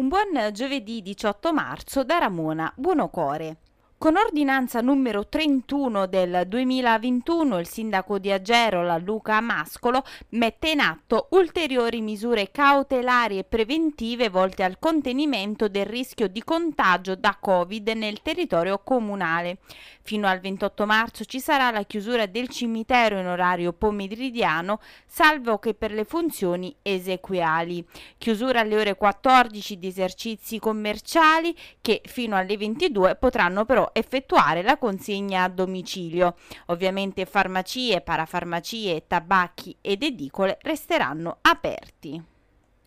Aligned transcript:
Un 0.00 0.08
buon 0.08 0.50
giovedì 0.54 1.02
18 1.02 1.52
marzo 1.52 2.04
da 2.04 2.16
Ramona 2.16 2.72
Buonocore. 2.74 3.56
Con 4.00 4.16
ordinanza 4.16 4.80
numero 4.80 5.26
31 5.26 6.06
del 6.06 6.44
2021 6.48 7.58
il 7.58 7.66
sindaco 7.66 8.18
di 8.18 8.32
Agerola 8.32 8.96
Luca 8.96 9.38
Mascolo 9.42 10.04
mette 10.30 10.70
in 10.70 10.80
atto 10.80 11.26
ulteriori 11.32 12.00
misure 12.00 12.50
cautelari 12.50 13.36
e 13.36 13.44
preventive 13.44 14.30
volte 14.30 14.62
al 14.62 14.78
contenimento 14.78 15.68
del 15.68 15.84
rischio 15.84 16.28
di 16.28 16.42
contagio 16.42 17.14
da 17.14 17.36
Covid 17.38 17.90
nel 17.90 18.22
territorio 18.22 18.78
comunale. 18.82 19.58
Fino 20.00 20.26
al 20.26 20.40
28 20.40 20.86
marzo 20.86 21.24
ci 21.26 21.38
sarà 21.38 21.70
la 21.70 21.84
chiusura 21.84 22.24
del 22.24 22.48
cimitero 22.48 23.18
in 23.18 23.26
orario 23.26 23.74
pomeridiano, 23.74 24.80
salvo 25.04 25.58
che 25.58 25.74
per 25.74 25.92
le 25.92 26.04
funzioni 26.04 26.74
esequiali. 26.80 27.86
Chiusura 28.16 28.60
alle 28.60 28.78
ore 28.78 28.96
14 28.96 29.78
di 29.78 29.86
esercizi 29.86 30.58
commerciali 30.58 31.54
che 31.82 32.00
fino 32.06 32.34
alle 32.34 32.56
22 32.56 33.16
potranno 33.16 33.66
però 33.66 33.89
effettuare 33.92 34.62
la 34.62 34.76
consegna 34.78 35.44
a 35.44 35.48
domicilio. 35.48 36.36
Ovviamente 36.66 37.24
farmacie, 37.26 38.00
parafarmacie, 38.00 39.06
tabacchi 39.06 39.76
ed 39.80 40.02
edicole 40.02 40.58
resteranno 40.62 41.38
aperti. 41.42 42.22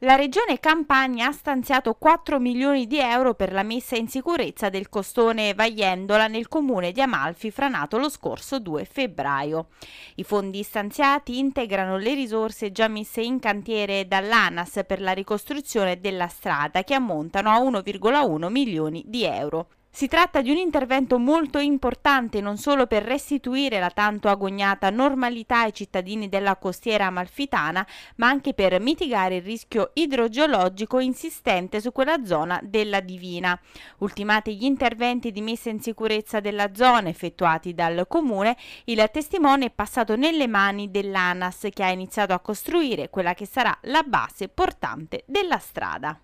La 0.04 0.16
regione 0.16 0.60
Campania 0.60 1.28
ha 1.28 1.32
stanziato 1.32 1.94
4 1.94 2.38
milioni 2.38 2.88
di 2.88 3.00
euro 3.00 3.36
per 3.36 3.54
la 3.54 3.64
messa 3.64 3.96
in 3.96 4.10
sicurezza 4.10 4.68
del 4.68 4.90
costone 4.90 5.54
Vaiendola 5.54 6.28
nel 6.28 6.50
comune 6.50 6.92
di 6.92 7.00
Amalfi 7.00 7.52
franato 7.52 7.98
lo 7.98 8.10
scorso 8.10 8.60
2 8.60 8.84
febbraio. 8.84 9.68
I 10.16 10.26
fondi 10.26 10.62
stanziati 10.62 11.40
integrano 11.40 11.96
le 11.96 12.16
risorse 12.16 12.74
già 12.74 12.90
messe 12.90 13.22
in 13.22 13.40
cantiere 13.40 14.06
dall'ANAS 14.06 14.82
per 14.86 15.00
la 15.00 15.14
ricostruzione 15.14 16.02
della 16.02 16.28
strada 16.28 16.84
che 16.84 16.96
ammontano 16.96 17.50
a 17.50 17.60
1,1 17.60 18.50
milioni 18.50 19.04
di 19.08 19.24
euro. 19.24 19.70
Si 19.96 20.08
tratta 20.08 20.42
di 20.42 20.50
un 20.50 20.58
intervento 20.58 21.20
molto 21.20 21.60
importante 21.60 22.42
non 22.42 22.58
solo 22.58 22.88
per 22.88 23.04
restituire 23.04 23.80
la 23.80 23.92
tanto 23.92 24.28
agognata 24.28 24.90
normalità 24.90 25.60
ai 25.60 25.72
cittadini 25.72 26.30
della 26.30 26.56
costiera 26.56 27.06
amalfitana, 27.06 27.86
ma 28.16 28.28
anche 28.28 28.56
per 28.56 28.80
mitigare 28.80 29.36
il 29.36 29.44
rischio 29.44 29.92
idrogeologico 29.94 30.98
insistente 30.98 31.80
su 31.80 31.92
quella 31.92 32.26
zona 32.26 32.60
della 32.64 33.02
Divina. 33.02 33.58
Ultimati 34.00 34.58
gli 34.58 34.64
interventi 34.64 35.32
di 35.32 35.42
messa 35.42 35.70
in 35.70 35.80
sicurezza 35.80 36.40
della 36.40 36.74
zona 36.74 37.10
effettuati 37.10 37.76
dal 37.76 38.08
comune, 38.08 38.58
il 38.86 39.08
testimone 39.12 39.66
è 39.66 39.70
passato 39.70 40.16
nelle 40.16 40.48
mani 40.48 40.90
dell'ANAS 40.90 41.68
che 41.72 41.84
ha 41.84 41.92
iniziato 41.92 42.34
a 42.34 42.40
costruire 42.40 43.12
quella 43.12 43.36
che 43.36 43.46
sarà 43.46 43.78
la 43.84 44.02
base 44.02 44.50
portante 44.50 45.24
della 45.28 45.60
strada. 45.60 46.20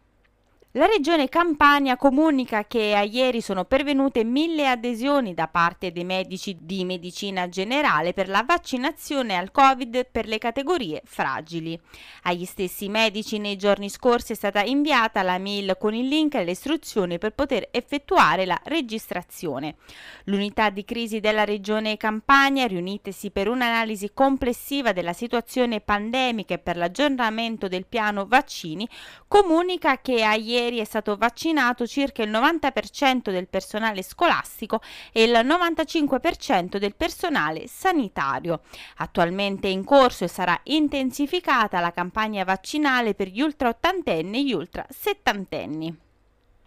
La 0.79 0.85
regione 0.85 1.27
Campania 1.27 1.97
comunica 1.97 2.63
che 2.63 2.95
a 2.95 3.01
ieri 3.01 3.41
sono 3.41 3.65
pervenute 3.65 4.23
mille 4.23 4.65
adesioni 4.65 5.33
da 5.33 5.49
parte 5.49 5.91
dei 5.91 6.05
medici 6.05 6.55
di 6.57 6.85
medicina 6.85 7.49
generale 7.49 8.13
per 8.13 8.29
la 8.29 8.43
vaccinazione 8.47 9.35
al 9.35 9.51
Covid 9.51 10.07
per 10.09 10.25
le 10.25 10.37
categorie 10.37 11.01
fragili. 11.03 11.77
Agli 12.23 12.45
stessi 12.45 12.87
medici 12.87 13.39
nei 13.39 13.57
giorni 13.57 13.89
scorsi 13.89 14.31
è 14.31 14.35
stata 14.35 14.61
inviata 14.61 15.21
la 15.21 15.37
mail 15.37 15.75
con 15.77 15.93
il 15.93 16.07
link 16.07 16.35
e 16.35 16.45
le 16.45 16.51
istruzioni 16.51 17.17
per 17.17 17.33
poter 17.33 17.67
effettuare 17.71 18.45
la 18.45 18.57
registrazione. 18.63 19.75
L'unità 20.27 20.69
di 20.69 20.85
crisi 20.85 21.19
della 21.19 21.43
regione 21.43 21.97
Campania, 21.97 22.67
riunitesi 22.67 23.31
per 23.31 23.49
un'analisi 23.49 24.11
complessiva 24.13 24.93
della 24.93 25.11
situazione 25.11 25.81
pandemica 25.81 26.53
e 26.53 26.59
per 26.59 26.77
l'aggiornamento 26.77 27.67
del 27.67 27.85
piano 27.85 28.25
vaccini, 28.25 28.87
comunica 29.27 29.99
che 29.99 30.23
a 30.23 30.35
ieri 30.35 30.67
ieri 30.69 30.79
è 30.79 30.83
stato 30.83 31.17
vaccinato 31.17 31.85
circa 31.87 32.23
il 32.23 32.29
90% 32.29 33.31
del 33.31 33.47
personale 33.47 34.03
scolastico 34.03 34.81
e 35.11 35.23
il 35.23 35.31
95% 35.31 36.77
del 36.77 36.95
personale 36.95 37.67
sanitario. 37.67 38.61
Attualmente 38.97 39.67
è 39.67 39.71
in 39.71 39.83
corso 39.83 40.23
e 40.23 40.27
sarà 40.27 40.59
intensificata 40.63 41.79
la 41.79 41.91
campagna 41.91 42.43
vaccinale 42.43 43.15
per 43.15 43.27
gli 43.27 43.41
ultra 43.41 43.69
ottantenni 43.69 44.39
e 44.39 44.43
gli 44.45 44.53
ultra 44.53 44.85
settantenni 44.89 46.07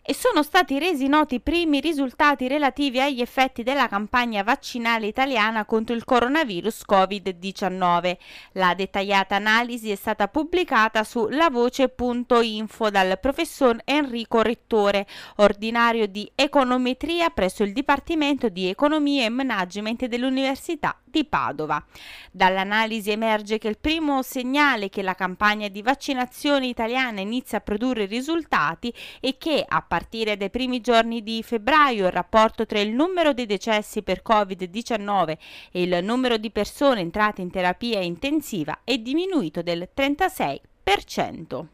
e 0.05 0.15
sono 0.15 0.43
stati 0.43 0.81
resi 0.81 1.07
noti 1.07 1.37
i 1.37 1.41
primi 1.41 1.79
risultati 1.79 2.49
relativi 2.49 3.01
agli 3.01 3.21
effetti 3.21 3.63
della 3.63 3.87
campagna 3.87 4.43
vaccinale 4.43 5.07
italiana 5.07 5.65
contro 5.65 5.95
il 5.95 6.05
coronavirus 6.05 6.83
Covid-19. 6.89 8.17
La 8.55 8.75
dettagliata 8.75 9.37
analisi 9.37 9.93
è 9.93 9.95
stata 9.95 10.27
pubblicata 10.27 11.05
su 11.05 11.29
lavoce.info 11.29 12.91
dal 12.91 13.17
professor 13.21 13.81
Enrico 13.85 14.43
Rettore, 14.43 15.07
ordinario 15.37 16.09
di 16.09 16.29
econometria 16.35 17.31
presso 17.31 17.62
il 17.62 17.73
Dipartimento 17.73 18.49
di 18.49 18.67
Economia 18.69 19.25
e 19.25 19.29
Management 19.29 20.07
dell'Università 20.07 20.97
di 21.05 21.25
Padova. 21.27 21.85
Dall'analisi 22.33 23.11
emerge 23.11 23.59
che 23.59 23.69
il 23.69 23.79
primo 23.79 24.23
segnale 24.23 24.89
che 24.89 25.03
la 25.03 25.15
campagna 25.15 25.69
di 25.69 25.83
vaccinazione 25.83 26.67
italiana 26.67 27.21
inizia 27.21 27.59
a 27.59 27.61
produrre 27.61 28.07
risultati 28.07 28.93
è 29.21 29.37
che 29.37 29.65
a 29.67 29.83
partire 29.93 30.39
dai 30.39 30.49
primi 30.49 30.81
giorni 30.81 31.23
di 31.23 31.43
febbraio 31.43 32.07
il 32.07 32.13
rapporto 32.13 32.65
tra 32.65 32.81
il 32.81 32.95
numero 32.95 33.35
dei 33.35 33.45
decessi 33.45 34.03
per 34.03 34.23
Covid-19 34.27 35.37
e 35.71 35.83
il 35.83 36.03
numero 36.03 36.39
di 36.39 36.51
persone 36.51 37.01
entrate 37.01 37.43
in 37.43 37.51
terapia 37.51 38.01
intensiva 38.01 38.79
è 38.85 38.97
diminuito 38.97 39.61
del 39.61 39.91
36%. 39.95 41.67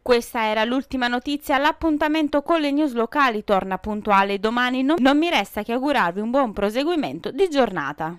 Questa 0.00 0.44
era 0.44 0.62
l'ultima 0.62 1.08
notizia, 1.08 1.58
l'appuntamento 1.58 2.42
con 2.42 2.60
le 2.60 2.70
news 2.70 2.92
locali 2.92 3.42
torna 3.42 3.78
puntuale 3.78 4.38
domani, 4.38 4.84
non, 4.84 5.18
mi 5.18 5.28
resta 5.28 5.64
che 5.64 5.72
augurarvi 5.72 6.20
un 6.20 6.30
buon 6.30 6.52
proseguimento 6.52 7.32
di 7.32 7.48
giornata. 7.48 8.16